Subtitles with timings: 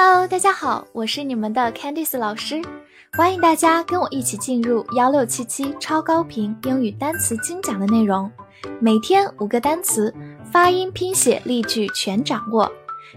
[0.00, 2.62] Hello，大家好，我是你们的 Candice 老师，
[3.14, 8.30] 欢迎大家跟我一起进入幺六七七超高频英语单词精讲的内容，
[8.80, 10.14] 每天五个单词，
[10.52, 12.70] 发音、拼写、例句全掌握，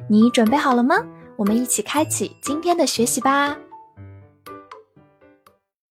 [0.09, 0.95] 你准备好了吗？
[1.36, 3.55] 我们一起开启今天的学习吧。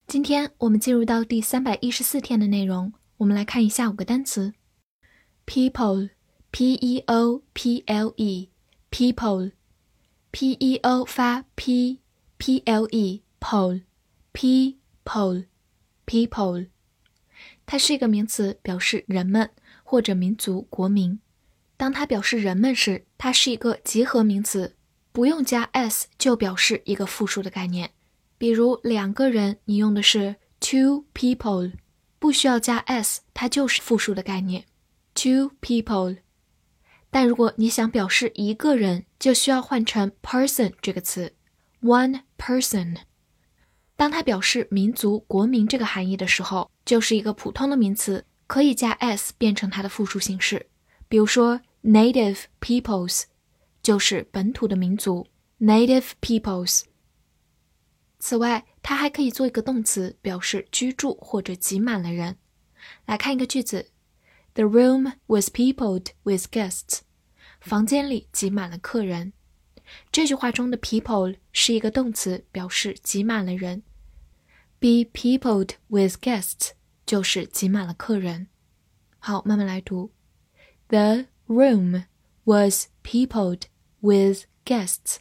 [0.08, 4.54] 今天我们进入到第三百一十四天的内容，我们来看一下五个单词
[5.46, 9.52] ：people，p e o p l e，people。
[10.32, 11.98] P e o 发 p
[12.38, 13.82] p l e pole
[14.32, 15.46] p pole
[16.06, 16.68] people，
[17.66, 19.50] 它是一个名词，表示人们
[19.82, 21.18] 或者民族、国民。
[21.76, 24.76] 当它表示人们时，它是一个集合名词，
[25.10, 27.90] 不用加 s 就表示一个复数的概念。
[28.38, 31.72] 比如两个人，你用的是 two people，
[32.18, 34.64] 不需要加 s，它就是复数的概念
[35.14, 36.18] ，two people。
[37.10, 41.34] 但如果你想表示一个人，就需要换成 person 这个词
[41.82, 42.98] ，one person。
[43.96, 50.68] 当它表示民族、国民这个含义的时候，就是一个普通的名词，可以加 s 变成它的复数形式。
[51.08, 53.24] 比如说 native peoples
[53.82, 55.26] 就是本土的民族
[55.58, 56.84] ，native peoples。
[58.20, 62.36] 此外，它还可以做一个动词，表示居住或者挤满了人。
[63.04, 63.90] 来看一个句子。
[64.53, 67.01] The room was peopled with guests.
[67.59, 69.33] 房间里挤满了客人。
[70.11, 73.83] 这句话中的 people 是一个动词，表示挤满了人。
[74.79, 76.71] Be peopled with guests
[77.05, 78.47] 就是挤满了客人。
[79.19, 80.11] 好，慢慢来读。
[80.87, 82.05] The room
[82.43, 83.63] was peopled
[83.99, 85.17] with guests.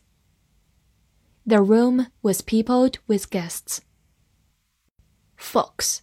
[1.46, 3.80] The room was peopled with guests.
[5.36, 6.00] Fox,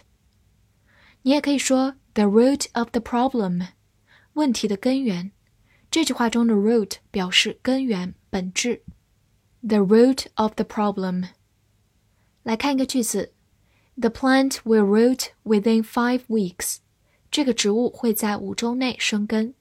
[1.23, 3.67] 你也可以说 the root of the problem，
[4.35, 5.33] 问题的根源。
[5.91, 8.85] 这句话中的 root 表示根源、本质。
[9.64, 11.30] The root of the problem。
[12.44, 13.34] 来看一个句子：
[13.96, 16.78] The plant will root within five weeks。
[17.30, 19.54] 这个植物会在五周内生根。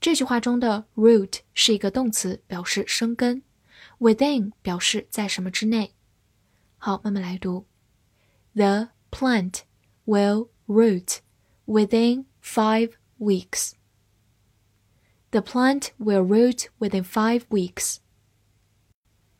[0.00, 3.42] 这句话中的 root 是一个动词，表示生根；
[3.98, 5.94] within 表示在什么之内。
[6.78, 7.66] 好，慢慢来读：
[8.54, 9.60] The plant
[10.06, 11.18] will root
[11.66, 13.72] within five weeks.
[15.30, 17.98] The plant will root within five weeks.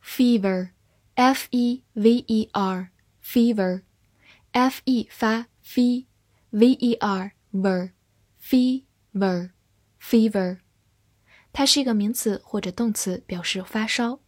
[0.07, 0.71] fever,
[1.15, 2.89] f e v e r,
[3.23, 3.83] fever,
[4.51, 6.07] f e 发 f，v
[6.73, 7.91] e r ver,
[8.41, 9.51] fever,
[10.01, 10.59] fever，
[11.51, 14.19] 它是一个名词或者动词，表示发烧。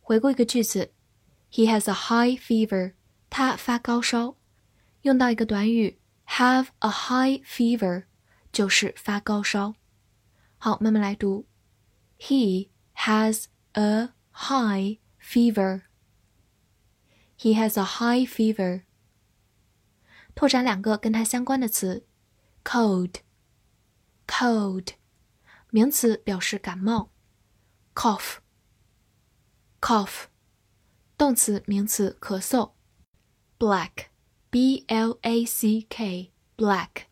[0.00, 0.92] 回顾一个句子，
[1.52, 2.94] He has a high fever，
[3.28, 4.36] 他发高烧。
[5.02, 8.04] 用到一个短语 have a high fever，
[8.52, 9.74] 就是发高烧。
[10.58, 11.46] 好，慢慢来读，
[12.18, 15.82] He has a high fever.
[17.36, 18.82] He has a high fever.
[20.34, 22.06] 拓展两个跟它相关的词：
[22.64, 23.16] cold,
[24.26, 24.94] cold，
[25.70, 27.10] 名词表示感冒；
[27.94, 28.38] cough,
[29.80, 30.24] cough，
[31.16, 32.72] 动词名词咳嗽；
[33.58, 34.06] black,
[34.50, 37.04] b l a c k, black，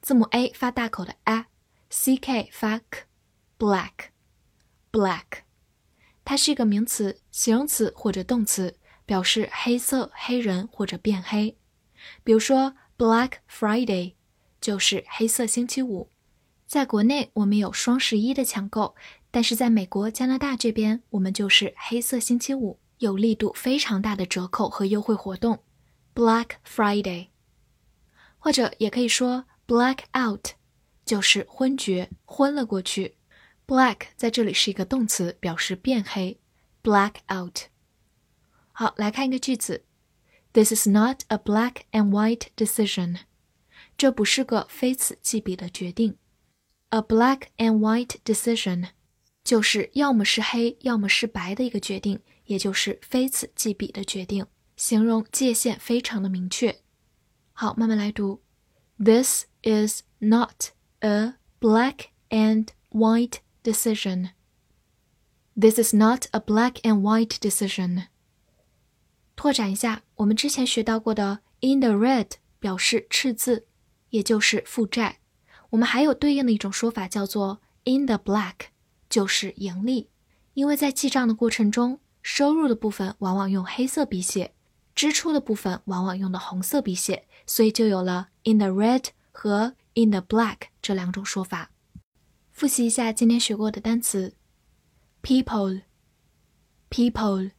[0.00, 4.10] 字母 a 发大口的 a，c k 发 k，black,
[4.90, 5.44] black。
[6.29, 8.75] 它是一个名词、形容词或者动词，
[9.05, 11.57] 表示黑色、黑人或者变黑。
[12.21, 14.15] 比如说，Black Friday
[14.59, 16.09] 就是黑色星期五
[16.65, 18.93] 在国内我们有双十一的抢购，
[19.31, 25.63] 但是在美国、加拿大这边，我们就是黑色星期五，有力度非常大的折扣和优惠活动
[26.13, 27.29] ，Black Friday，
[28.37, 30.47] 或者也可以说 Black Out，
[31.05, 33.16] 就是昏厥、昏了过去。
[33.67, 36.39] Black 在这里是一个动词，表示变黑
[36.81, 37.63] ，Black Out。
[38.71, 39.83] 好，来看一个句子
[40.53, 43.17] ，This is not a black and white decision，
[43.97, 46.17] 这不是个非此即彼的决定。
[46.91, 48.91] A black and white decision，
[49.43, 54.47] 就是要么是黑，要么是白的一个决定，也就是非此即彼的决定，
[54.77, 56.79] 形容界限非常的明确。
[57.51, 58.41] 好，慢慢来读。
[58.97, 60.67] This is not
[60.99, 64.29] a black and white decision.
[65.59, 68.05] This is not a black and white decision.
[69.35, 73.67] 拓展一下，我们之前学到过的 in the red 表示赤字，
[74.09, 75.19] 也就是负债。
[75.71, 78.67] 我们还有对应的一种说法，叫做 in the black，
[79.09, 80.09] 就是盈利。
[80.53, 84.53] 因为在记账的过程中，收入的部分往往用黑色笔写，
[84.95, 91.71] 支出的部分往往用的红色笔写，所以就有了 in the red 和 in the black 这两种说法。
[92.57, 94.35] 复习一下今天学过的单词
[95.21, 97.51] ：people，people，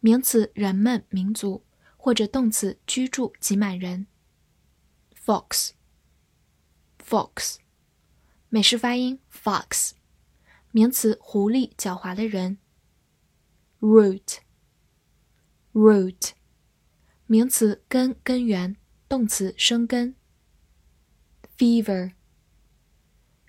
[0.00, 1.62] 名词人们、民族，
[1.96, 4.08] 或者动词居住、挤满人
[5.24, 5.70] ；fox。
[6.98, 7.58] fox，
[8.48, 9.92] 美式发音 fox，
[10.72, 12.58] 名词狐狸，狡猾的人。
[13.78, 14.40] root，root，
[17.26, 18.74] 名词根，根源，
[19.08, 20.16] 动词生根。
[21.56, 22.15] fever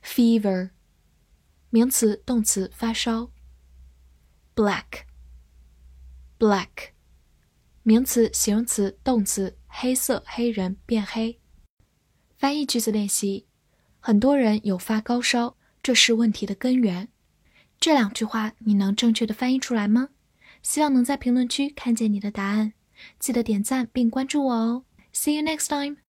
[0.07, 0.69] fever，
[1.69, 3.29] 名词动词发烧。
[4.55, 6.67] black，black，
[7.83, 11.39] 名词形容词动词黑色，黑人，变黑。
[12.37, 13.45] 翻译句子练习。
[13.99, 17.09] 很多人有发高烧，这是问题的根源。
[17.79, 20.09] 这两句话你能正确的翻译出来吗？
[20.63, 22.73] 希望能在评论区看见你的答案。
[23.19, 24.85] 记得点赞并关注我哦。
[25.13, 25.97] See you next time.